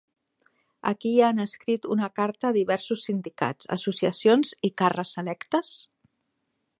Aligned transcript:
A 0.91 0.91
qui 1.03 1.11
han 1.25 1.41
escrit 1.43 1.85
una 1.97 2.07
carta 2.21 2.51
diversos 2.57 3.05
sindicats, 3.09 3.69
associacions 3.77 4.57
i 4.69 4.73
càrrecs 4.83 5.15
electes? 5.25 5.77